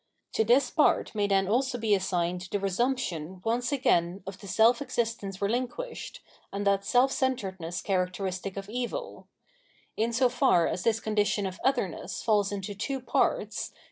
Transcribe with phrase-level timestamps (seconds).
[0.33, 4.81] To this part may then also be assigned the resumption once again of the self
[4.81, 9.27] existence relinquished, and that" self centredness" characteristic of evil.
[9.95, 13.73] In so far as this condition of otherness falls into two parts.